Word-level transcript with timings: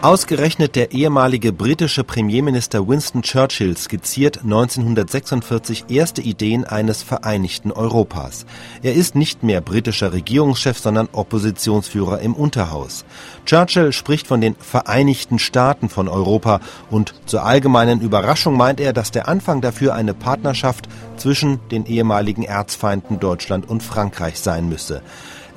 Ausgerechnet 0.00 0.76
der 0.76 0.92
ehemalige 0.92 1.52
britische 1.52 2.04
Premierminister 2.04 2.86
Winston 2.86 3.22
Churchill 3.22 3.76
skizziert 3.76 4.44
1946 4.44 5.86
erste 5.88 6.22
Ideen 6.22 6.64
eines 6.64 7.02
vereinigten 7.02 7.72
Europas. 7.72 8.46
Er 8.84 8.94
ist 8.94 9.16
nicht 9.16 9.42
mehr 9.42 9.60
britischer 9.60 10.12
Regierungschef, 10.12 10.78
sondern 10.78 11.08
Oppositionsführer 11.10 12.20
im 12.20 12.34
Unterhaus. 12.34 13.04
Churchill 13.44 13.92
spricht 13.92 14.28
von 14.28 14.40
den 14.40 14.54
Vereinigten 14.54 15.40
Staaten 15.40 15.88
von 15.88 16.06
Europa 16.06 16.60
und 16.90 17.12
zur 17.26 17.44
allgemeinen 17.44 18.00
Überraschung 18.00 18.56
meint 18.56 18.78
er, 18.78 18.92
dass 18.92 19.10
der 19.10 19.26
Anfang 19.26 19.62
dafür 19.62 19.96
eine 19.96 20.14
Partnerschaft 20.14 20.88
zwischen 21.16 21.58
den 21.70 21.86
ehemaligen 21.86 22.44
Erzfeinden 22.44 23.18
Deutschland 23.18 23.68
und 23.68 23.82
Frankreich 23.82 24.38
sein 24.38 24.68
müsse. 24.68 25.02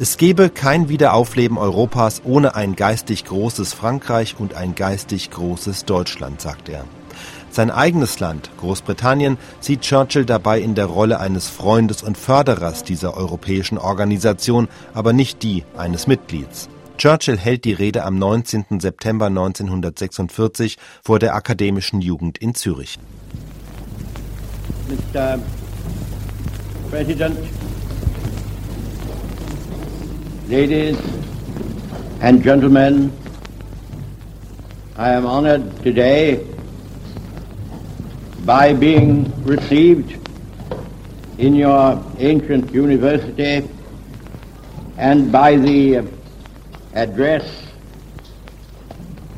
Es 0.02 0.18
gebe 0.18 0.50
kein 0.50 0.90
Wiederaufleben 0.90 1.60
Europas 1.60 2.24
ohne 2.26 2.56
ein 2.56 2.76
geistig 2.76 3.24
großes 3.24 3.76
Frankreich 3.76 4.36
und 4.40 4.56
ein 4.56 4.74
geistig 4.74 5.30
großes 5.30 5.86
Deutschland, 5.86 6.42
sagt 6.42 6.70
er. 6.70 6.86
Sein 7.52 7.70
eigenes 7.70 8.20
Land, 8.20 8.50
Großbritannien, 8.58 9.38
sieht 9.60 9.82
Churchill 9.82 10.26
dabei 10.26 10.60
in 10.60 10.74
der 10.74 10.88
Rolle 10.88 11.20
eines 11.20 11.50
Freundes 11.50 12.02
und 12.02 12.18
Förderers 12.18 12.84
dieser 12.84 13.16
europäischen 13.16 13.78
Organisation, 13.78 14.70
aber 14.96 15.14
nicht 15.14 15.44
die 15.44 15.66
eines 15.78 16.08
Mitglieds. 16.08 16.68
Churchill 16.98 17.38
hält 17.38 17.64
die 17.64 17.74
Rede 17.74 18.04
am 18.04 18.18
19. 18.18 18.80
September 18.80 19.28
1946 19.28 20.80
vor 21.04 21.20
der 21.20 21.36
Akademischen 21.36 22.02
Jugend 22.02 22.40
in 22.40 22.56
Zürich. 22.56 22.98
Mr. 25.14 25.38
President, 26.90 27.38
Ladies 30.52 30.98
and 32.20 32.44
gentlemen, 32.44 33.18
I 34.98 35.12
am 35.12 35.26
honored 35.26 35.82
today 35.82 36.46
by 38.44 38.74
being 38.74 39.32
received 39.46 40.28
in 41.38 41.56
your 41.56 42.04
ancient 42.18 42.74
university 42.74 43.66
and 44.98 45.32
by 45.32 45.56
the 45.56 46.06
address 46.96 47.48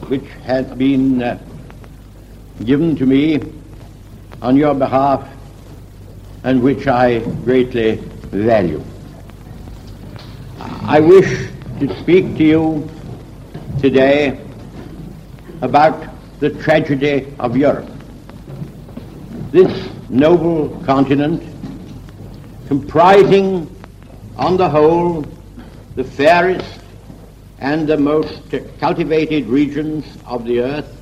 which 0.08 0.26
has 0.46 0.66
been 0.72 1.22
uh, 1.22 1.38
given 2.66 2.96
to 2.96 3.06
me 3.06 3.40
on 4.42 4.56
your 4.58 4.74
behalf 4.74 5.30
and 6.44 6.64
which 6.64 6.88
I 6.88 7.20
greatly 7.46 7.98
value. 8.32 8.84
I 10.86 11.00
wish 11.00 11.48
to 11.80 12.00
speak 12.02 12.36
to 12.36 12.44
you 12.44 12.90
today 13.80 14.38
about 15.62 16.10
the 16.42 16.50
tragedy 16.50 17.34
of 17.40 17.56
Europe. 17.56 17.90
This 19.52 19.90
noble 20.10 20.78
continent, 20.84 21.42
comprising 22.68 23.74
on 24.36 24.58
the 24.58 24.70
whole 24.70 25.26
the 25.96 26.04
fairest 26.04 26.82
and 27.60 27.88
the 27.88 27.96
most 27.98 28.42
cultivated 28.82 29.48
regions 29.48 30.06
of 30.26 30.44
the 30.44 30.60
earth, 30.60 30.98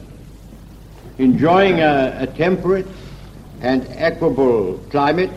enjoying 1.17 1.79
a, 1.79 2.17
a 2.19 2.27
temperate 2.27 2.87
and 3.61 3.87
equable 3.89 4.77
climate, 4.91 5.31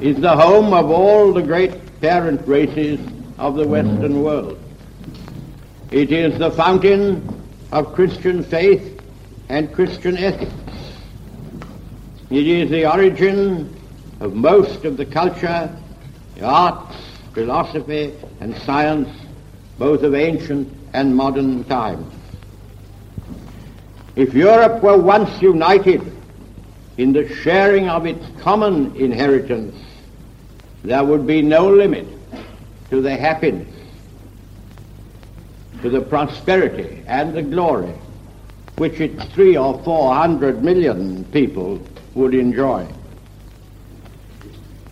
is 0.00 0.16
the 0.18 0.36
home 0.36 0.74
of 0.74 0.90
all 0.90 1.32
the 1.32 1.42
great 1.42 2.00
parent 2.00 2.46
races 2.46 3.00
of 3.38 3.56
the 3.56 3.66
Western 3.66 4.22
world. 4.22 4.58
It 5.90 6.12
is 6.12 6.38
the 6.38 6.50
fountain 6.50 7.26
of 7.72 7.94
Christian 7.94 8.42
faith 8.42 9.00
and 9.48 9.72
Christian 9.72 10.18
ethics. 10.18 10.52
It 12.30 12.46
is 12.46 12.70
the 12.70 12.90
origin 12.90 13.74
of 14.20 14.34
most 14.34 14.84
of 14.84 14.96
the 14.96 15.06
culture, 15.06 15.74
the 16.34 16.44
arts, 16.44 16.96
philosophy, 17.32 18.12
and 18.40 18.56
science, 18.58 19.08
both 19.78 20.02
of 20.02 20.14
ancient 20.14 20.72
and 20.92 21.14
modern 21.14 21.64
times. 21.64 22.12
If 24.16 24.34
Europe 24.34 24.82
were 24.82 24.98
once 24.98 25.40
united 25.40 26.15
in 26.98 27.12
the 27.12 27.28
sharing 27.36 27.88
of 27.88 28.06
its 28.06 28.24
common 28.40 28.94
inheritance, 28.96 29.76
there 30.82 31.04
would 31.04 31.26
be 31.26 31.42
no 31.42 31.68
limit 31.68 32.06
to 32.90 33.00
the 33.00 33.16
happiness, 33.16 33.68
to 35.82 35.90
the 35.90 36.00
prosperity 36.00 37.02
and 37.06 37.34
the 37.34 37.42
glory 37.42 37.94
which 38.76 39.00
its 39.00 39.24
three 39.32 39.56
or 39.56 39.82
four 39.84 40.14
hundred 40.14 40.62
million 40.62 41.24
people 41.26 41.80
would 42.14 42.34
enjoy. 42.34 42.86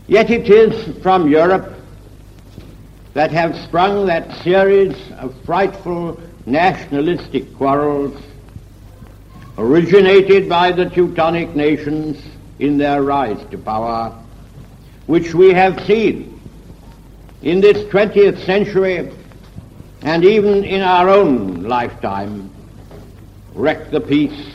Yet 0.07 0.31
it 0.31 0.49
is 0.49 1.03
from 1.03 1.29
Europe 1.29 1.75
that 3.15 3.31
have 3.31 3.57
sprung 3.57 4.07
that 4.07 4.43
series 4.43 4.97
of 5.13 5.35
frightful 5.45 6.21
nationalistic 6.47 7.55
quarrels 7.57 8.21
originated 9.57 10.49
by 10.49 10.73
the 10.73 10.89
Teutonic 10.91 11.55
nations 11.55 12.21
in 12.59 12.79
their 12.79 13.03
rise 13.03 13.45
to 13.51 13.59
power 13.59 14.11
which 15.07 15.35
we 15.35 15.53
have 15.53 15.85
seen 15.87 16.41
in 17.43 17.61
this 17.61 17.77
20th 17.93 18.45
century 18.45 19.13
and 20.03 20.25
even 20.25 20.65
in 20.65 20.83
our 20.83 21.09
own 21.09 21.63
lifetime 21.63 22.51
wreck 23.55 23.91
the 23.91 24.01
peace 24.01 24.51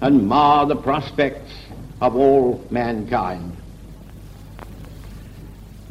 and 0.00 0.26
mar 0.28 0.66
the 0.66 0.76
prospects 0.76 1.52
of 2.00 2.14
all 2.14 2.64
mankind. 2.70 3.56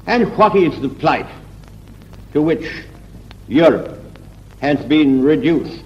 And 0.07 0.35
what 0.37 0.55
is 0.55 0.79
the 0.81 0.89
plight 0.89 1.27
to 2.33 2.41
which 2.41 2.83
Europe 3.47 3.99
has 4.61 4.83
been 4.85 5.23
reduced? 5.23 5.84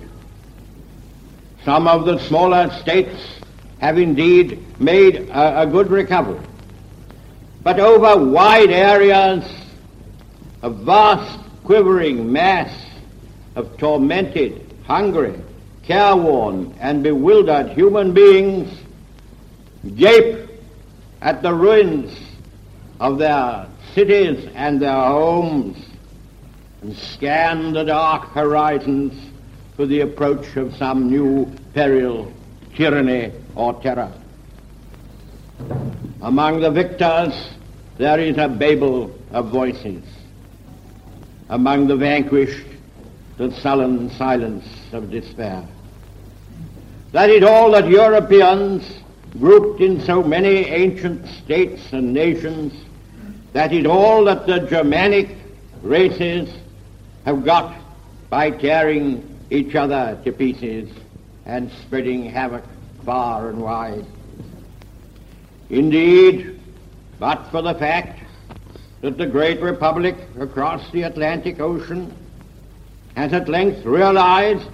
Some 1.69 1.87
of 1.87 2.03
the 2.05 2.17
smaller 2.17 2.71
states 2.81 3.15
have 3.77 3.99
indeed 3.99 4.81
made 4.81 5.29
a, 5.29 5.61
a 5.61 5.67
good 5.67 5.91
recovery. 5.91 6.43
But 7.61 7.79
over 7.79 8.25
wide 8.25 8.71
areas, 8.71 9.45
a 10.63 10.71
vast 10.71 11.39
quivering 11.63 12.31
mass 12.33 12.73
of 13.55 13.77
tormented, 13.77 14.65
hungry, 14.87 15.39
careworn, 15.83 16.75
and 16.79 17.03
bewildered 17.03 17.69
human 17.73 18.13
beings 18.15 18.75
gape 19.95 20.49
at 21.21 21.43
the 21.43 21.53
ruins 21.53 22.19
of 22.99 23.19
their 23.19 23.67
cities 23.93 24.49
and 24.55 24.81
their 24.81 25.05
homes 25.05 25.77
and 26.81 26.97
scan 26.97 27.73
the 27.73 27.83
dark 27.83 28.23
horizons 28.29 29.13
for 29.75 29.85
the 29.85 30.01
approach 30.01 30.57
of 30.57 30.75
some 30.75 31.09
new 31.09 31.49
peril, 31.73 32.31
tyranny, 32.75 33.31
or 33.55 33.73
terror. 33.81 34.11
Among 36.21 36.61
the 36.61 36.71
victors, 36.71 37.33
there 37.97 38.19
is 38.19 38.37
a 38.37 38.47
babel 38.47 39.13
of 39.31 39.49
voices. 39.49 40.03
Among 41.49 41.87
the 41.87 41.95
vanquished, 41.95 42.65
the 43.37 43.51
sullen 43.51 44.09
silence 44.11 44.65
of 44.91 45.09
despair. 45.11 45.65
That 47.11 47.29
is 47.29 47.43
all 47.43 47.71
that 47.71 47.87
Europeans, 47.87 48.99
grouped 49.39 49.81
in 49.81 50.01
so 50.01 50.23
many 50.23 50.65
ancient 50.65 51.27
states 51.27 51.81
and 51.91 52.13
nations, 52.13 52.73
that 53.53 53.73
is 53.73 53.85
all 53.85 54.25
that 54.25 54.45
the 54.45 54.59
Germanic 54.59 55.35
races 55.81 56.53
have 57.25 57.43
got 57.43 57.75
by 58.29 58.51
tearing 58.51 59.39
each 59.49 59.75
other 59.75 60.19
to 60.23 60.31
pieces 60.31 60.89
and 61.49 61.71
spreading 61.81 62.25
havoc 62.25 62.63
far 63.03 63.49
and 63.49 63.59
wide. 63.59 64.05
Indeed, 65.71 66.59
but 67.17 67.49
for 67.49 67.63
the 67.63 67.73
fact 67.73 68.19
that 69.01 69.17
the 69.17 69.25
great 69.25 69.59
republic 69.59 70.15
across 70.39 70.91
the 70.91 71.03
Atlantic 71.03 71.59
Ocean 71.59 72.15
has 73.15 73.33
at 73.33 73.49
length 73.49 73.83
realized 73.83 74.69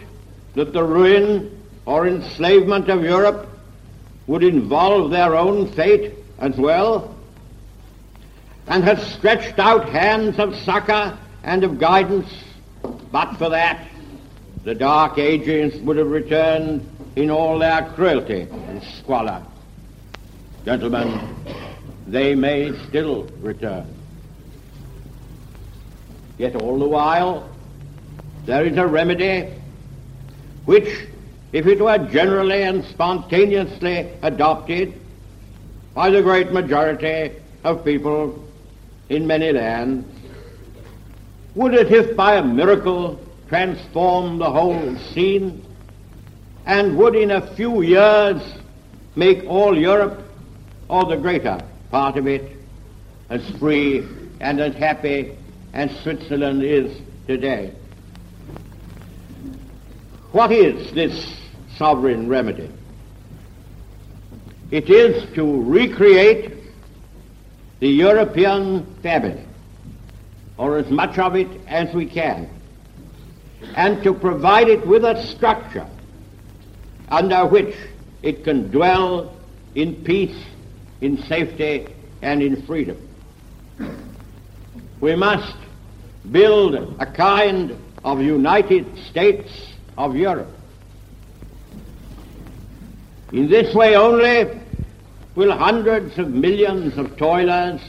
that 0.55 0.73
the 0.73 0.83
ruin 0.83 1.57
or 1.85 2.07
enslavement 2.07 2.89
of 2.89 3.03
Europe 3.03 3.47
would 4.27 4.43
involve 4.43 5.11
their 5.11 5.33
own 5.33 5.71
fate 5.71 6.13
as 6.39 6.57
well, 6.57 7.15
and 8.67 8.83
has 8.83 9.01
stretched 9.13 9.59
out 9.59 9.87
hands 9.87 10.39
of 10.39 10.53
succor 10.57 11.17
and 11.43 11.63
of 11.63 11.79
guidance, 11.79 12.27
but 13.13 13.33
for 13.35 13.49
that, 13.49 13.87
the 14.65 14.73
Dark 14.73 15.19
Ages 15.19 15.79
would 15.81 15.95
have 15.97 16.09
returned 16.09 16.89
in 17.15 17.29
all 17.29 17.59
their 17.59 17.83
cruelty 17.93 18.47
and 18.51 18.83
squalor. 18.83 19.41
Gentlemen, 20.65 21.35
they 22.07 22.33
may 22.33 22.75
still 22.87 23.29
return. 23.41 23.85
Yet 26.39 26.55
all 26.55 26.79
the 26.79 26.87
while, 26.87 27.47
there 28.47 28.65
is 28.65 28.75
a 28.75 28.87
remedy 28.87 29.53
which, 30.65 31.07
if 31.53 31.67
it 31.67 31.79
were 31.79 31.99
generally 31.99 32.63
and 32.63 32.83
spontaneously 32.85 34.09
adopted 34.23 34.99
by 35.93 36.09
the 36.09 36.23
great 36.23 36.51
majority 36.51 37.35
of 37.63 37.85
people 37.85 38.43
in 39.09 39.27
many 39.27 39.51
lands, 39.51 40.07
would 41.53 41.75
it, 41.75 41.91
if 41.91 42.17
by 42.17 42.35
a 42.37 42.43
miracle, 42.43 43.19
transform 43.47 44.37
the 44.39 44.49
whole 44.49 44.95
scene, 45.13 45.63
and 46.65 46.97
would 46.97 47.15
in 47.15 47.31
a 47.31 47.55
few 47.55 47.81
years 47.81 48.41
make 49.15 49.43
all 49.45 49.77
Europe, 49.77 50.21
or 50.87 51.05
the 51.05 51.17
greater 51.17 51.59
part 51.91 52.17
of 52.17 52.27
it, 52.27 52.57
as 53.29 53.47
free 53.59 54.05
and 54.39 54.59
as 54.59 54.75
happy 54.75 55.35
as 55.73 55.91
Switzerland 56.01 56.63
is 56.63 56.99
today. 57.27 57.73
What 60.31 60.51
is 60.51 60.91
this 60.93 61.37
sovereign 61.77 62.27
remedy? 62.27 62.69
It 64.71 64.89
is 64.89 65.33
to 65.35 65.61
recreate 65.63 66.53
the 67.79 67.89
European 67.89 68.85
family, 69.01 69.43
or 70.57 70.77
as 70.77 70.89
much 70.89 71.17
of 71.19 71.35
it 71.35 71.47
as 71.67 71.93
we 71.93 72.05
can, 72.05 72.49
and 73.75 74.03
to 74.03 74.13
provide 74.13 74.69
it 74.69 74.85
with 74.85 75.03
a 75.03 75.25
structure 75.27 75.87
under 77.09 77.45
which 77.45 77.75
it 78.23 78.43
can 78.43 78.71
dwell 78.71 79.35
in 79.75 79.95
peace, 80.03 80.43
in 81.01 81.21
safety, 81.23 81.87
and 82.21 82.41
in 82.41 82.65
freedom. 82.65 82.97
We 84.99 85.15
must 85.15 85.57
build 86.31 86.75
a 86.99 87.05
kind 87.05 87.77
of 88.03 88.21
United 88.21 88.97
States 89.09 89.51
of 89.97 90.15
Europe. 90.15 90.49
In 93.31 93.49
this 93.49 93.73
way 93.75 93.95
only 93.95 94.59
will 95.35 95.51
hundreds 95.51 96.17
of 96.17 96.29
millions 96.29 96.97
of 96.97 97.17
toilers 97.17 97.81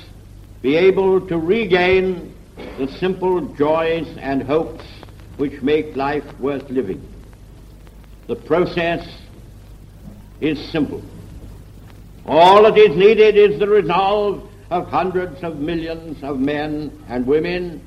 be 0.62 0.76
able 0.76 1.20
to 1.28 1.38
regain 1.38 2.34
the 2.78 2.88
simple 2.98 3.40
joys 3.54 4.08
and 4.18 4.42
hopes 4.42 4.84
which 5.36 5.60
make 5.62 5.96
life 5.96 6.24
worth 6.38 6.68
living. 6.70 7.00
The 8.26 8.36
process 8.36 9.06
is 10.40 10.58
simple. 10.70 11.02
All 12.26 12.62
that 12.64 12.76
is 12.76 12.96
needed 12.96 13.36
is 13.36 13.58
the 13.58 13.68
resolve 13.68 14.48
of 14.70 14.88
hundreds 14.88 15.42
of 15.42 15.60
millions 15.60 16.22
of 16.22 16.40
men 16.40 16.90
and 17.08 17.26
women 17.26 17.86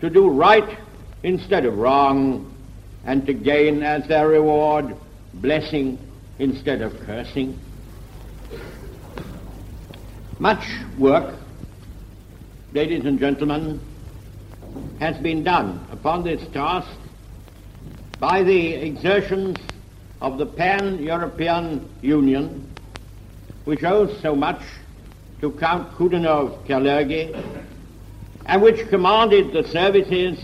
to 0.00 0.10
do 0.10 0.28
right 0.28 0.78
instead 1.22 1.64
of 1.64 1.78
wrong 1.78 2.52
and 3.04 3.24
to 3.26 3.32
gain 3.32 3.82
as 3.82 4.06
their 4.06 4.28
reward 4.28 4.94
blessing 5.34 5.98
instead 6.38 6.82
of 6.82 6.98
cursing. 7.00 7.58
Much 10.38 10.64
work, 10.98 11.34
ladies 12.72 13.04
and 13.04 13.18
gentlemen, 13.18 13.80
has 15.00 15.16
been 15.18 15.42
done 15.42 15.84
upon 15.90 16.22
this 16.22 16.46
task 16.52 16.88
by 18.18 18.42
the 18.42 18.74
exertions 18.74 19.58
of 20.20 20.38
the 20.38 20.46
Pan-European 20.46 21.88
Union, 22.02 22.72
which 23.64 23.82
owes 23.82 24.16
so 24.20 24.36
much 24.36 24.62
to 25.40 25.50
Count 25.52 25.92
Coudenhove-Kalergi, 25.94 27.34
and 28.46 28.62
which 28.62 28.88
commanded 28.88 29.52
the 29.52 29.68
services 29.68 30.38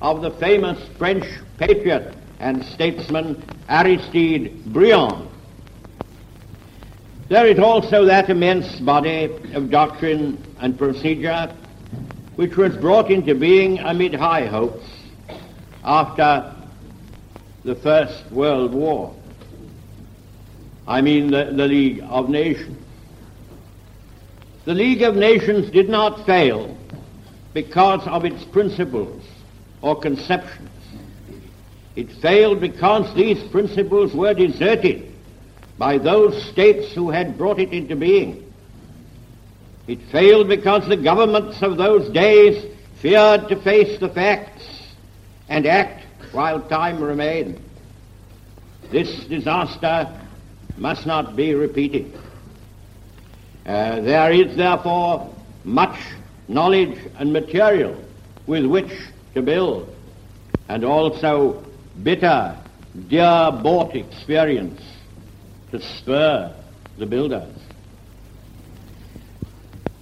of 0.00 0.22
the 0.22 0.30
famous 0.32 0.78
French 0.98 1.24
patriot 1.58 2.16
and 2.40 2.64
statesman 2.64 3.42
Aristide 3.68 4.64
Briand. 4.66 5.28
There 7.28 7.46
is 7.46 7.58
also 7.58 8.04
that 8.04 8.28
immense 8.28 8.80
body 8.80 9.30
of 9.54 9.70
doctrine 9.70 10.42
and 10.58 10.76
procedure 10.76 11.54
which 12.36 12.56
was 12.56 12.76
brought 12.76 13.10
into 13.10 13.34
being 13.34 13.78
amid 13.78 14.14
high 14.14 14.46
hopes 14.46 14.84
after 15.84 16.54
the 17.64 17.74
First 17.76 18.30
World 18.30 18.72
War. 18.72 19.14
I 20.86 21.00
mean 21.00 21.30
the, 21.30 21.44
the 21.44 21.66
League 21.66 22.00
of 22.08 22.28
Nations. 22.28 22.78
The 24.64 24.74
League 24.74 25.02
of 25.02 25.14
Nations 25.14 25.70
did 25.70 25.88
not 25.88 26.26
fail 26.26 26.76
because 27.52 28.06
of 28.06 28.24
its 28.24 28.44
principles 28.44 29.22
or 29.82 29.98
conceptions. 29.98 30.70
It 31.96 32.10
failed 32.10 32.60
because 32.60 33.14
these 33.14 33.42
principles 33.50 34.14
were 34.14 34.34
deserted 34.34 35.12
by 35.78 35.98
those 35.98 36.42
states 36.50 36.92
who 36.92 37.10
had 37.10 37.38
brought 37.38 37.60
it 37.60 37.72
into 37.72 37.94
being. 37.94 38.43
It 39.86 40.00
failed 40.10 40.48
because 40.48 40.88
the 40.88 40.96
governments 40.96 41.62
of 41.62 41.76
those 41.76 42.10
days 42.12 42.64
feared 43.00 43.48
to 43.48 43.56
face 43.62 43.98
the 44.00 44.08
facts 44.08 44.66
and 45.48 45.66
act 45.66 46.06
while 46.32 46.60
time 46.60 47.02
remained. 47.02 47.60
This 48.90 49.24
disaster 49.26 50.08
must 50.76 51.06
not 51.06 51.36
be 51.36 51.54
repeated. 51.54 52.18
Uh, 53.66 54.00
there 54.00 54.32
is 54.32 54.56
therefore 54.56 55.34
much 55.64 55.98
knowledge 56.48 56.98
and 57.18 57.32
material 57.32 57.96
with 58.46 58.66
which 58.66 58.92
to 59.34 59.42
build, 59.42 59.94
and 60.68 60.84
also 60.84 61.64
bitter, 62.02 62.56
dear 63.08 63.50
bought 63.62 63.94
experience 63.94 64.80
to 65.70 65.80
spur 65.80 66.54
the 66.98 67.06
builders. 67.06 67.56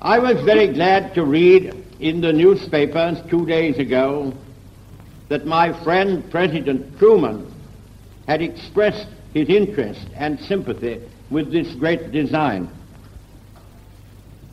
I 0.05 0.19
was 0.19 0.41
very 0.41 0.67
glad 0.67 1.15
to 1.15 1.25
read 1.25 1.73
in 2.01 2.21
the 2.21 2.33
newspapers 2.33 3.19
two 3.31 3.47
days 3.47 3.79
ago 3.79 4.35
that 5.29 5.47
my 5.47 5.73
friend 5.85 6.29
President 6.29 6.99
Truman 6.99 7.47
had 8.27 8.43
expressed 8.43 9.07
his 9.33 9.49
interest 9.49 10.05
and 10.17 10.41
sympathy 10.41 11.01
with 11.31 11.53
this 11.53 11.73
great 11.77 12.11
design. 12.11 12.69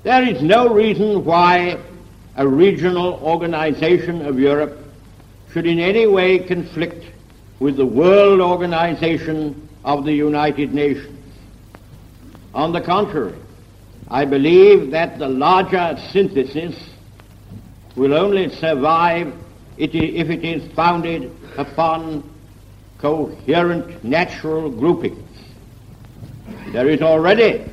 There 0.04 0.22
is 0.22 0.40
no 0.44 0.72
reason 0.72 1.26
why 1.26 1.80
a 2.36 2.48
regional 2.48 3.16
organization 3.16 4.24
of 4.28 4.40
Europe 4.40 4.78
should 5.52 5.66
in 5.66 5.80
any 5.80 6.06
way 6.06 6.38
conflict 6.38 7.06
with 7.58 7.76
the 7.76 7.88
world 7.88 8.40
organization 8.40 9.68
of 9.84 10.06
the 10.06 10.14
United 10.14 10.76
Nations. 10.76 11.20
On 12.54 12.72
the 12.72 12.82
contrary, 12.82 13.34
I 14.12 14.26
believe 14.26 14.92
that 14.92 15.20
the 15.20 15.28
larger 15.28 15.96
synthesis 16.12 16.76
will 17.96 18.14
only 18.14 18.50
survive 18.50 19.34
if 19.78 19.94
it 19.94 20.44
is 20.44 20.72
founded 20.74 21.32
upon 21.58 22.24
coherent 22.98 24.04
natural 24.04 24.72
groupings. 24.72 25.26
There 26.74 26.90
is 26.90 27.02
already 27.02 27.64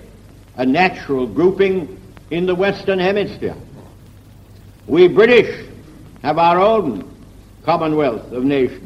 a 0.56 0.66
natural 0.66 1.26
grouping 1.26 2.00
in 2.30 2.46
the 2.46 2.54
Western 2.54 2.98
Hemisphere. 2.98 3.56
We 4.86 5.08
British 5.08 5.66
have 6.22 6.38
our 6.38 6.60
own 6.60 7.12
Commonwealth 7.64 8.30
of 8.32 8.44
Nations. 8.44 8.82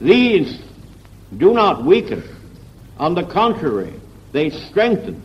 These 0.00 0.60
do 1.36 1.54
not 1.54 1.84
weaken. 1.84 2.22
On 2.98 3.14
the 3.14 3.24
contrary, 3.24 3.92
they 4.32 4.50
strengthen 4.50 5.22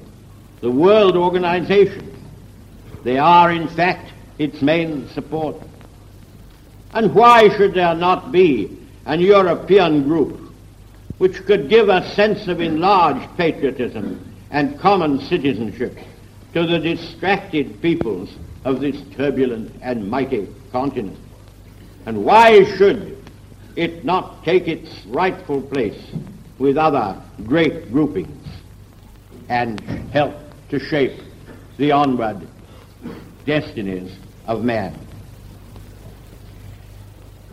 the 0.61 0.71
world 0.71 1.15
organization. 1.15 2.15
They 3.03 3.17
are, 3.17 3.51
in 3.51 3.67
fact, 3.67 4.11
its 4.37 4.61
main 4.61 5.07
support. 5.09 5.55
And 6.93 7.13
why 7.13 7.55
should 7.55 7.73
there 7.73 7.95
not 7.95 8.31
be 8.31 8.77
an 9.05 9.21
European 9.21 10.03
group 10.03 10.51
which 11.17 11.45
could 11.45 11.69
give 11.69 11.89
a 11.89 12.07
sense 12.11 12.47
of 12.47 12.61
enlarged 12.61 13.27
patriotism 13.37 14.25
and 14.51 14.79
common 14.79 15.19
citizenship 15.21 15.97
to 16.53 16.65
the 16.65 16.79
distracted 16.79 17.81
peoples 17.81 18.29
of 18.65 18.79
this 18.79 19.01
turbulent 19.15 19.71
and 19.81 20.09
mighty 20.09 20.47
continent? 20.71 21.17
And 22.05 22.25
why 22.25 22.63
should 22.75 23.17
it 23.75 24.03
not 24.03 24.43
take 24.43 24.67
its 24.67 25.05
rightful 25.05 25.61
place 25.61 26.01
with 26.57 26.77
other 26.77 27.21
great 27.45 27.91
groupings 27.91 28.47
and 29.47 29.79
help 30.11 30.35
to 30.69 30.79
shape 30.79 31.19
the 31.77 31.91
onward 31.91 32.47
destinies 33.45 34.15
of 34.47 34.63
man? 34.63 34.97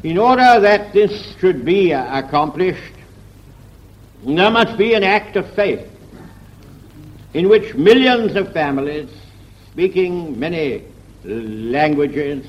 In 0.02 0.18
order 0.18 0.60
that 0.60 0.92
this 0.92 1.34
should 1.38 1.64
be 1.64 1.92
accomplished, 1.92 2.94
there 4.24 4.50
must 4.50 4.76
be 4.76 4.94
an 4.94 5.02
act 5.04 5.36
of 5.36 5.48
faith 5.54 5.88
in 7.34 7.48
which 7.48 7.74
millions 7.74 8.34
of 8.36 8.52
families 8.52 9.10
speaking 9.72 10.38
many 10.38 10.82
languages 11.24 12.46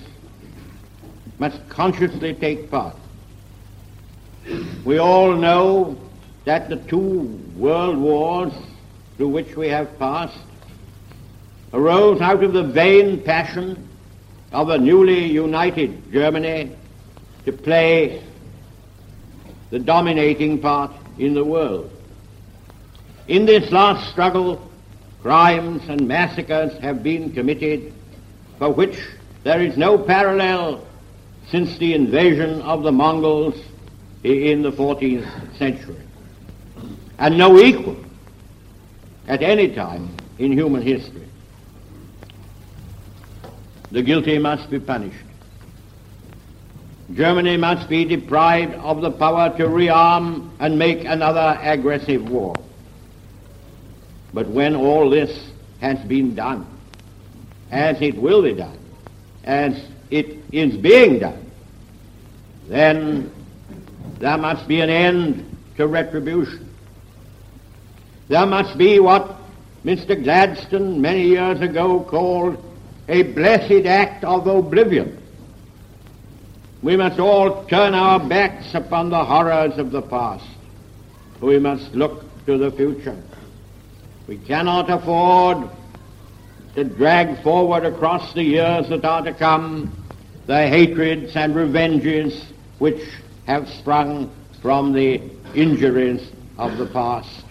must 1.39 1.67
consciously 1.69 2.33
take 2.33 2.71
part. 2.71 2.95
We 4.85 4.97
all 4.97 5.33
know 5.33 5.97
that 6.45 6.69
the 6.69 6.77
two 6.77 7.41
world 7.57 7.97
wars 7.97 8.53
through 9.17 9.29
which 9.29 9.55
we 9.57 9.67
have 9.67 9.99
passed 9.99 10.46
arose 11.73 12.21
out 12.21 12.43
of 12.43 12.53
the 12.53 12.63
vain 12.63 13.21
passion 13.21 13.87
of 14.51 14.69
a 14.69 14.77
newly 14.77 15.25
united 15.25 16.11
Germany 16.11 16.75
to 17.45 17.51
play 17.51 18.23
the 19.69 19.79
dominating 19.79 20.59
part 20.59 20.91
in 21.17 21.33
the 21.33 21.43
world. 21.43 21.91
In 23.27 23.45
this 23.45 23.71
last 23.71 24.09
struggle, 24.11 24.71
crimes 25.21 25.81
and 25.89 26.07
massacres 26.07 26.77
have 26.79 27.03
been 27.03 27.33
committed 27.33 27.93
for 28.57 28.71
which 28.71 28.97
there 29.43 29.61
is 29.61 29.77
no 29.77 29.97
parallel 29.97 30.85
since 31.49 31.77
the 31.77 31.93
invasion 31.93 32.61
of 32.61 32.83
the 32.83 32.91
Mongols 32.91 33.55
in 34.23 34.61
the 34.61 34.71
14th 34.71 35.57
century, 35.57 35.95
and 37.17 37.37
no 37.37 37.59
equal 37.59 37.97
at 39.27 39.41
any 39.41 39.73
time 39.73 40.09
in 40.39 40.51
human 40.51 40.81
history. 40.81 41.26
The 43.91 44.01
guilty 44.01 44.37
must 44.37 44.69
be 44.69 44.79
punished. 44.79 45.23
Germany 47.13 47.55
must 47.55 47.87
be 47.87 48.03
deprived 48.03 48.73
of 48.75 49.01
the 49.01 49.11
power 49.11 49.55
to 49.57 49.63
rearm 49.63 50.49
and 50.59 50.77
make 50.77 51.05
another 51.05 51.57
aggressive 51.61 52.29
war. 52.29 52.53
But 54.33 54.47
when 54.49 54.75
all 54.75 55.09
this 55.09 55.49
has 55.79 55.97
been 56.07 56.35
done, 56.35 56.67
as 57.71 58.01
it 58.01 58.15
will 58.17 58.43
be 58.43 58.53
done, 58.53 58.77
as 59.45 59.81
it 60.09 60.37
is 60.51 60.75
being 60.75 61.19
done, 61.19 61.49
then 62.67 63.31
there 64.19 64.37
must 64.37 64.67
be 64.67 64.81
an 64.81 64.89
end 64.89 65.57
to 65.77 65.87
retribution. 65.87 66.67
There 68.27 68.45
must 68.45 68.77
be 68.77 68.99
what 68.99 69.37
Mr. 69.85 70.21
Gladstone 70.21 70.99
many 70.99 71.23
years 71.23 71.61
ago 71.61 72.01
called 72.01 72.61
a 73.07 73.23
blessed 73.23 73.85
act 73.85 74.23
of 74.23 74.47
oblivion. 74.47 75.21
We 76.81 76.95
must 76.95 77.19
all 77.19 77.65
turn 77.65 77.93
our 77.93 78.19
backs 78.19 78.73
upon 78.73 79.09
the 79.09 79.23
horrors 79.23 79.77
of 79.77 79.91
the 79.91 80.01
past. 80.01 80.45
We 81.41 81.59
must 81.59 81.93
look 81.93 82.23
to 82.45 82.57
the 82.57 82.71
future. 82.71 83.21
We 84.27 84.37
cannot 84.37 84.89
afford 84.89 85.69
to 86.75 86.83
drag 86.83 87.41
forward 87.43 87.85
across 87.85 88.33
the 88.33 88.43
years 88.43 88.89
that 88.89 89.03
are 89.05 89.23
to 89.23 89.33
come 89.33 90.05
the 90.45 90.67
hatreds 90.67 91.35
and 91.35 91.55
revenges 91.55 92.45
which 92.79 93.01
have 93.47 93.67
sprung 93.67 94.31
from 94.61 94.93
the 94.93 95.21
injuries 95.55 96.31
of 96.57 96.77
the 96.77 96.85
past. 96.87 97.45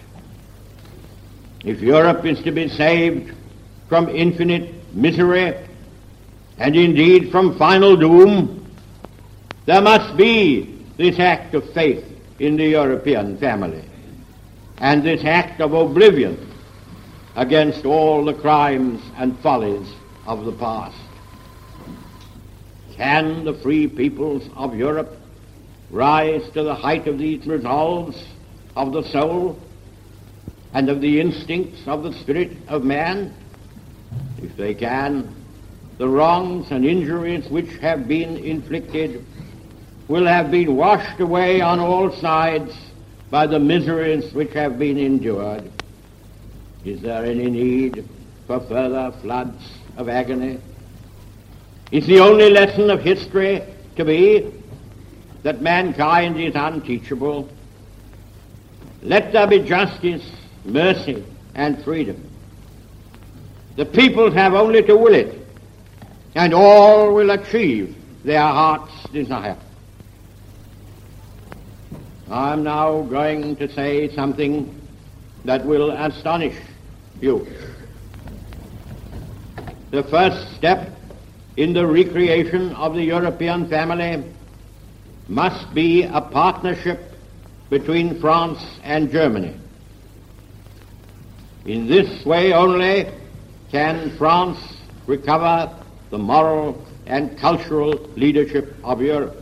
If 1.63 1.81
Europe 1.81 2.25
is 2.25 2.41
to 2.43 2.51
be 2.51 2.69
saved 2.69 3.33
from 3.89 4.09
infinite 4.09 4.76
misery 4.97 5.55
and 6.57 6.75
indeed 6.75 7.31
from 7.31 7.57
final 7.57 7.95
doom, 7.95 8.65
there 9.65 9.81
must 9.81 10.17
be 10.17 10.83
this 10.97 11.19
act 11.19 11.53
of 11.53 11.71
faith 11.73 12.03
in 12.39 12.57
the 12.57 12.67
European 12.67 13.37
family 13.37 13.83
and 14.79 15.03
this 15.03 15.23
act 15.23 15.61
of 15.61 15.73
oblivion 15.73 16.51
against 17.35 17.85
all 17.85 18.25
the 18.25 18.33
crimes 18.33 19.01
and 19.17 19.37
follies 19.39 19.87
of 20.25 20.45
the 20.45 20.51
past. 20.53 20.97
Can 22.95 23.45
the 23.45 23.53
free 23.53 23.87
peoples 23.87 24.49
of 24.55 24.75
Europe 24.75 25.19
rise 25.91 26.49
to 26.51 26.63
the 26.63 26.73
height 26.73 27.07
of 27.07 27.19
these 27.19 27.45
resolves 27.45 28.23
of 28.75 28.91
the 28.91 29.03
soul 29.03 29.59
and 30.73 30.89
of 30.89 31.01
the 31.01 31.19
instincts 31.21 31.81
of 31.87 32.01
the 32.03 32.13
spirit 32.13 32.57
of 32.67 32.83
man? 32.83 33.33
They 34.57 34.73
can, 34.73 35.33
the 35.99 36.09
wrongs 36.09 36.71
and 36.71 36.83
injuries 36.83 37.47
which 37.47 37.77
have 37.77 38.07
been 38.07 38.37
inflicted 38.37 39.23
will 40.07 40.25
have 40.25 40.49
been 40.49 40.75
washed 40.75 41.19
away 41.19 41.61
on 41.61 41.79
all 41.79 42.11
sides 42.11 42.75
by 43.29 43.45
the 43.45 43.59
miseries 43.59 44.33
which 44.33 44.53
have 44.53 44.79
been 44.79 44.97
endured. 44.97 45.71
Is 46.83 47.01
there 47.01 47.23
any 47.23 47.49
need 47.51 48.07
for 48.47 48.59
further 48.61 49.13
floods 49.21 49.61
of 49.95 50.09
agony? 50.09 50.59
Is 51.91 52.07
the 52.07 52.19
only 52.19 52.49
lesson 52.49 52.89
of 52.89 53.01
history 53.01 53.61
to 53.95 54.05
be 54.05 54.51
that 55.43 55.61
mankind 55.61 56.39
is 56.39 56.55
unteachable? 56.55 57.47
Let 59.03 59.33
there 59.33 59.47
be 59.47 59.59
justice, 59.59 60.27
mercy, 60.65 61.23
and 61.53 61.83
freedom. 61.83 62.26
The 63.77 63.85
peoples 63.85 64.33
have 64.33 64.55
only 64.55 64.81
to 64.81 64.97
will 64.97 65.13
it, 65.13 65.39
and 66.33 66.51
all 66.51 67.13
will 67.13 67.29
achieve 67.29 67.95
their 68.23 68.41
heart's 68.41 69.03
desire. 69.13 69.55
I'm 72.29 72.63
now 72.63 73.03
going 73.03 73.55
to 73.57 73.71
say 73.71 74.13
something 74.15 74.81
that 75.45 75.63
will 75.63 75.91
astonish 75.91 76.57
you. 77.21 77.47
The 79.91 80.01
first 80.03 80.55
step 80.55 80.91
in 81.55 81.73
the 81.73 81.85
recreation 81.85 82.73
of 82.73 82.95
the 82.95 83.03
European 83.03 83.69
family 83.69 84.23
must 85.27 85.71
be 85.75 86.01
a 86.01 86.19
partnership 86.19 87.13
between 87.69 88.19
France 88.19 88.59
and 88.83 89.11
Germany. 89.11 89.55
In 91.65 91.85
this 91.85 92.25
way 92.25 92.53
only 92.53 93.07
can 93.71 94.15
France 94.17 94.59
recover 95.05 95.73
the 96.09 96.17
moral 96.17 96.85
and 97.05 97.37
cultural 97.37 97.93
leadership 98.15 98.75
of 98.83 99.01
Europe. 99.01 99.35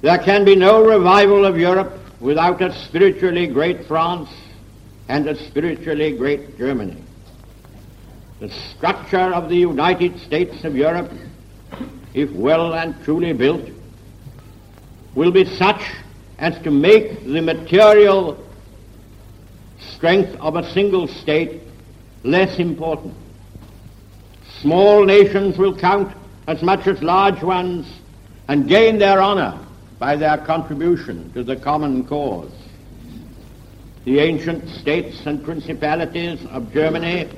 There 0.00 0.18
can 0.18 0.44
be 0.44 0.56
no 0.56 0.84
revival 0.84 1.44
of 1.44 1.58
Europe 1.58 1.98
without 2.20 2.60
a 2.62 2.72
spiritually 2.86 3.46
great 3.46 3.84
France 3.86 4.28
and 5.08 5.28
a 5.28 5.36
spiritually 5.48 6.16
great 6.16 6.56
Germany. 6.58 7.02
The 8.40 8.50
structure 8.74 9.32
of 9.32 9.48
the 9.48 9.56
United 9.56 10.18
States 10.20 10.64
of 10.64 10.76
Europe, 10.76 11.10
if 12.14 12.30
well 12.32 12.74
and 12.74 13.00
truly 13.04 13.32
built, 13.32 13.68
will 15.14 15.30
be 15.30 15.44
such 15.44 15.82
as 16.38 16.60
to 16.62 16.70
make 16.70 17.24
the 17.24 17.40
material 17.40 18.44
strength 19.94 20.34
of 20.40 20.56
a 20.56 20.72
single 20.72 21.06
state 21.06 21.62
less 22.24 22.58
important. 22.58 23.14
Small 24.60 25.04
nations 25.04 25.58
will 25.58 25.76
count 25.76 26.14
as 26.46 26.62
much 26.62 26.86
as 26.86 27.02
large 27.02 27.42
ones 27.42 27.86
and 28.48 28.68
gain 28.68 28.98
their 28.98 29.20
honor 29.20 29.58
by 29.98 30.16
their 30.16 30.38
contribution 30.38 31.32
to 31.32 31.42
the 31.42 31.56
common 31.56 32.04
cause. 32.04 32.52
The 34.04 34.18
ancient 34.18 34.68
states 34.68 35.26
and 35.26 35.44
principalities 35.44 36.44
of 36.46 36.72
Germany, 36.72 37.28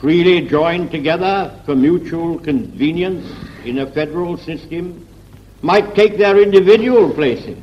freely 0.00 0.48
joined 0.48 0.90
together 0.90 1.54
for 1.66 1.74
mutual 1.74 2.38
convenience 2.38 3.26
in 3.64 3.78
a 3.78 3.90
federal 3.90 4.36
system, 4.36 5.06
might 5.62 5.94
take 5.94 6.16
their 6.16 6.40
individual 6.40 7.12
places 7.12 7.58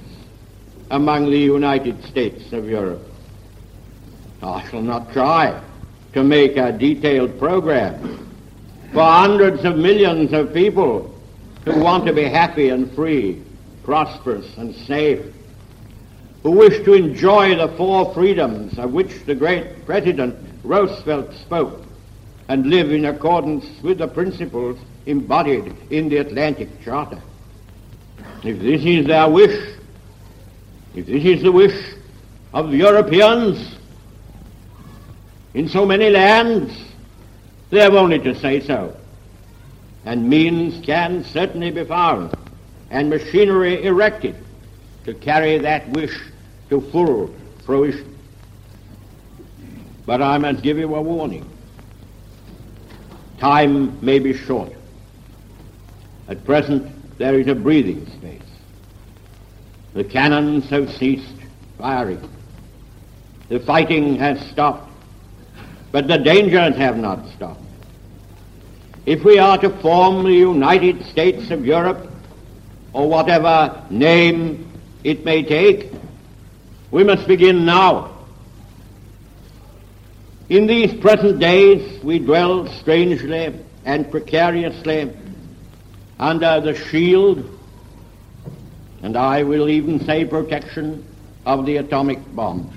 among 0.92 1.32
the 1.32 1.40
United 1.40 2.04
States 2.04 2.52
of 2.54 2.68
Europe. 2.70 3.02
I 4.44 4.70
shall 4.70 4.84
not 4.84 5.12
try 5.12 5.62
to 6.14 6.24
make 6.24 6.58
a 6.58 6.72
detailed 6.72 7.38
program 7.40 8.28
for 8.94 9.04
hundreds 9.04 9.64
of 9.66 9.78
millions 9.78 10.34
of 10.34 10.54
people 10.54 11.14
who 11.66 11.80
want 11.80 12.06
to 12.06 12.14
be 12.14 12.24
happy 12.24 12.70
and 12.70 12.92
free, 12.94 13.44
prosperous 13.84 14.58
and 14.58 14.74
safe, 14.76 15.26
who 16.44 16.52
wish 16.52 16.84
to 16.86 16.94
enjoy 16.94 17.56
the 17.56 17.68
four 17.76 18.14
freedoms 18.14 18.78
of 18.80 18.94
which 18.94 19.26
the 19.26 19.36
great 19.36 19.86
President 19.86 20.36
Roosevelt 20.64 21.34
spoke 21.34 21.84
and 22.48 22.68
live 22.68 22.92
in 22.92 23.06
accordance 23.06 23.66
with 23.82 23.98
the 23.98 24.08
principles 24.08 24.80
embodied 25.06 25.76
in 25.90 26.10
the 26.10 26.18
Atlantic 26.18 26.70
Charter. 26.84 27.22
If 28.44 28.60
this 28.60 28.84
is 28.86 29.08
their 29.08 29.30
wish, 29.30 29.76
if 30.96 31.06
this 31.06 31.24
is 31.24 31.44
the 31.44 31.52
wish 31.52 31.96
of 32.54 32.74
Europeans 32.74 33.77
in 35.58 35.68
so 35.68 35.88
many 35.88 36.12
lands, 36.12 36.72
they 37.72 37.80
have 37.80 37.96
only 37.96 38.20
to 38.20 38.36
say 38.36 38.62
so. 38.62 38.96
And 40.06 40.30
means 40.30 40.86
can 40.86 41.24
certainly 41.24 41.72
be 41.72 41.84
found 41.84 42.32
and 42.92 43.10
machinery 43.10 43.84
erected 43.84 44.36
to 45.06 45.16
carry 45.16 45.58
that 45.58 45.90
wish 45.90 46.16
to 46.70 46.80
full 46.92 47.34
fruition. 47.66 48.16
But 50.06 50.22
I 50.22 50.38
must 50.38 50.62
give 50.62 50.78
you 50.78 50.94
a 50.94 51.02
warning. 51.02 51.50
Time 53.40 53.98
may 54.06 54.20
be 54.20 54.38
short. 54.38 54.74
At 56.28 56.46
present, 56.46 57.18
there 57.18 57.40
is 57.40 57.48
a 57.48 57.56
breathing 57.56 58.06
space. 58.12 58.42
The 59.96 60.04
cannons 60.04 60.70
have 60.70 60.92
ceased 60.94 61.34
firing. 61.80 62.30
The 63.50 63.60
fighting 63.60 64.18
has 64.18 64.40
stopped, 64.52 64.87
but 65.98 66.08
the 66.08 66.18
dangers 66.20 66.76
have 66.76 66.96
not 66.96 67.28
stopped. 67.30 67.60
If 69.08 69.24
we 69.24 69.40
are 69.40 69.58
to 69.58 69.72
form 69.82 70.26
the 70.26 70.32
United 70.32 71.04
States 71.08 71.50
of 71.50 71.66
Europe, 71.66 72.08
or 72.94 73.10
whatever 73.10 73.84
name 73.90 74.72
it 75.04 75.26
may 75.26 75.42
take, 75.42 75.92
we 76.92 77.04
must 77.04 77.28
begin 77.28 77.66
now. 77.66 78.16
In 80.50 80.68
these 80.68 80.94
present 80.94 81.40
days, 81.40 82.04
we 82.04 82.20
dwell 82.20 82.68
strangely 82.74 83.60
and 83.84 84.12
precariously 84.12 85.12
under 86.20 86.62
the 86.62 86.76
shield, 86.76 87.60
and 89.02 89.18
I 89.18 89.42
will 89.42 89.68
even 89.68 90.06
say 90.06 90.26
protection, 90.26 91.04
of 91.48 91.66
the 91.66 91.78
atomic 91.78 92.20
bomb. 92.36 92.72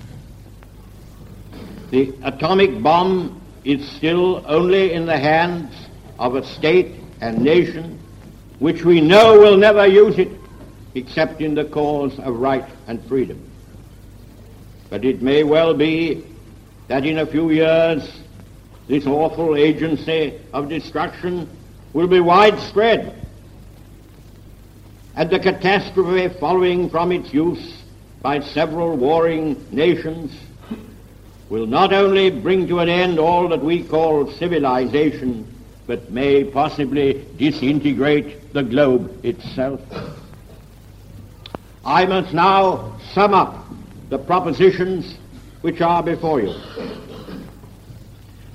The 1.91 2.15
atomic 2.23 2.83
bomb 2.83 3.41
is 3.65 3.87
still 3.91 4.45
only 4.47 4.93
in 4.93 5.07
the 5.07 5.19
hands 5.19 5.75
of 6.19 6.37
a 6.37 6.45
state 6.45 6.95
and 7.21 7.43
nation 7.43 7.99
which 8.61 8.85
we 8.85 9.01
know 9.01 9.39
will 9.39 9.57
never 9.57 9.87
use 9.87 10.19
it 10.19 10.31
except 10.95 11.41
in 11.41 11.55
the 11.55 11.65
cause 11.65 12.19
of 12.21 12.37
right 12.37 12.65
and 12.87 13.05
freedom. 13.07 13.43
But 14.89 15.05
it 15.05 15.23
may 15.23 15.43
well 15.43 15.75
be 15.75 16.25
that 16.89 17.05
in 17.05 17.19
a 17.19 17.27
few 17.27 17.51
years 17.51 18.21
this 18.87 19.07
awful 19.07 19.57
agency 19.57 20.41
of 20.53 20.69
destruction 20.69 21.49
will 21.93 22.09
be 22.09 22.21
widespread 22.21 23.17
and 25.17 25.29
the 25.29 25.39
catastrophe 25.39 26.29
following 26.39 26.89
from 26.89 27.13
its 27.13 27.33
use 27.35 27.83
by 28.23 28.41
several 28.41 28.97
warring 28.97 29.65
nations 29.73 30.33
will 31.51 31.67
not 31.67 31.93
only 31.93 32.31
bring 32.31 32.69
to 32.69 32.79
an 32.79 32.89
end 32.89 33.19
all 33.19 33.49
that 33.49 33.63
we 33.63 33.83
call 33.83 34.31
civilization, 34.31 35.47
but 35.87 36.11
may 36.11 36.45
possibly 36.45 37.27
disintegrate 37.37 38.53
the 38.53 38.63
globe 38.63 39.25
itself. 39.25 39.81
I 41.85 42.07
must 42.07 42.33
now 42.33 42.99
sum 43.13 43.35
up 43.35 43.67
the 44.11 44.19
propositions 44.19 45.17
which 45.63 45.81
are 45.81 46.03
before 46.05 46.41
you. 46.41 46.55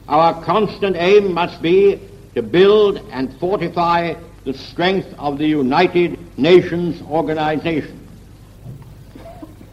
Our 0.08 0.42
constant 0.46 0.96
aim 0.96 1.34
must 1.34 1.62
be 1.62 2.00
to 2.34 2.42
build 2.42 3.06
and 3.12 3.38
fortify 3.40 4.14
the 4.46 4.54
strength 4.54 5.14
of 5.18 5.38
the 5.38 5.48
United 5.48 6.18
Nations 6.38 7.02
organization. 7.02 8.08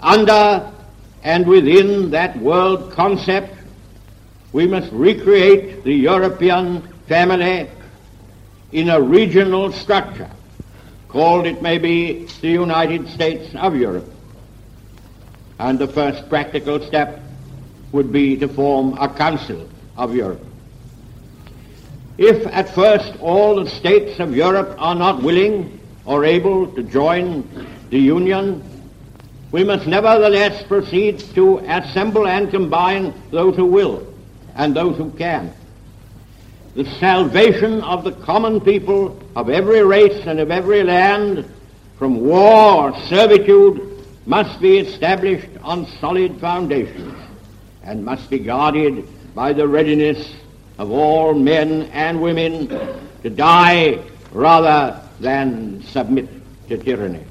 Under 0.00 0.73
and 1.23 1.47
within 1.47 2.11
that 2.11 2.37
world 2.38 2.93
concept, 2.93 3.55
we 4.52 4.67
must 4.67 4.93
recreate 4.93 5.85
the 5.85 5.95
European 5.95 6.83
family 7.07 7.71
in 8.73 8.88
a 8.88 9.00
regional 9.00 9.73
structure, 9.73 10.31
called 11.09 11.47
it 11.47 11.62
may 11.62 11.79
be 11.79 12.26
the 12.41 12.49
United 12.49 13.09
States 13.09 13.55
of 13.55 13.76
Europe. 13.76 14.11
And 15.59 15.79
the 15.79 15.87
first 15.87 16.29
practical 16.29 16.81
step 16.81 17.21
would 17.93 18.11
be 18.11 18.37
to 18.38 18.49
form 18.49 18.99
a 18.99 19.09
Council 19.09 19.69
of 19.97 20.14
Europe. 20.14 20.45
If 22.19 22.47
at 22.49 22.75
first 22.75 23.19
all 23.21 23.62
the 23.62 23.71
states 23.71 24.19
of 24.19 24.37
Europe 24.37 24.75
are 24.79 24.95
not 24.95 25.23
willing 25.23 25.81
or 26.05 26.25
able 26.25 26.67
to 26.69 26.83
join 26.83 27.49
the 27.91 27.99
Union, 27.99 28.62
we 29.52 29.62
must 29.62 29.86
nevertheless 29.86 30.62
proceed 30.67 31.21
to 31.34 31.58
assemble 31.58 32.26
and 32.26 32.50
combine 32.50 33.12
those 33.30 33.54
who 33.54 33.67
will 33.67 34.06
and 34.56 34.75
those 34.75 34.97
who 34.97 35.10
can. 35.10 35.52
The 36.75 36.86
salvation 36.99 37.82
of 37.82 38.02
the 38.02 38.12
common 38.12 38.62
people 38.62 39.21
of 39.36 39.50
every 39.50 39.84
race 39.84 40.26
and 40.26 40.41
of 40.41 40.50
every 40.50 40.82
land 40.82 41.49
from 41.99 42.21
war 42.21 42.91
or 42.91 43.00
servitude 43.02 44.06
must 44.25 44.58
be 44.60 44.78
established 44.78 45.49
on 45.62 45.86
solid 46.00 46.41
foundations 46.41 47.15
and 47.84 48.04
must 48.04 48.30
be 48.30 48.38
guarded 48.38 49.06
by 49.34 49.52
the 49.52 49.69
readiness 49.69 50.32
of 50.78 50.91
all 50.91 51.34
men 51.34 51.82
and 51.93 52.23
women 52.23 52.69
to 53.23 53.28
die 53.28 53.99
rather 54.32 54.99
than 55.21 55.82
submit 55.82 56.28
to 56.69 56.78
tyranny. 56.78 57.23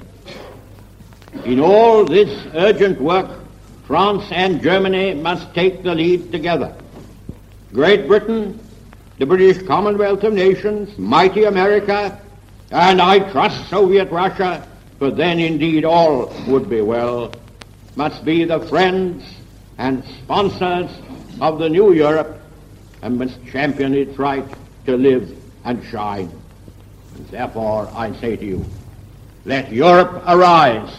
In 1.44 1.58
all 1.58 2.04
this 2.04 2.46
urgent 2.54 3.00
work, 3.00 3.28
France 3.86 4.24
and 4.30 4.62
Germany 4.62 5.14
must 5.14 5.52
take 5.54 5.82
the 5.82 5.94
lead 5.94 6.30
together. 6.30 6.74
Great 7.72 8.06
Britain, 8.06 8.60
the 9.18 9.26
British 9.26 9.66
Commonwealth 9.66 10.22
of 10.22 10.34
Nations, 10.34 10.96
mighty 10.98 11.44
America, 11.44 12.20
and 12.70 13.02
I 13.02 13.18
trust 13.32 13.68
Soviet 13.68 14.10
Russia, 14.10 14.66
for 14.98 15.10
then 15.10 15.40
indeed 15.40 15.84
all 15.84 16.32
would 16.46 16.70
be 16.70 16.80
well, 16.80 17.32
must 17.96 18.24
be 18.24 18.44
the 18.44 18.60
friends 18.60 19.24
and 19.78 20.04
sponsors 20.22 20.90
of 21.40 21.58
the 21.58 21.68
new 21.68 21.92
Europe 21.92 22.40
and 23.02 23.18
must 23.18 23.44
champion 23.46 23.94
its 23.94 24.16
right 24.18 24.44
to 24.86 24.96
live 24.96 25.36
and 25.64 25.84
shine. 25.86 26.30
And 27.16 27.26
therefore, 27.28 27.90
I 27.94 28.12
say 28.20 28.36
to 28.36 28.44
you, 28.44 28.64
let 29.44 29.72
Europe 29.72 30.22
arise 30.26 30.96